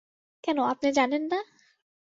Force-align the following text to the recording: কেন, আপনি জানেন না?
কেন, 0.43 0.57
আপনি 0.71 0.89
জানেন 0.91 1.23
না? 1.31 1.39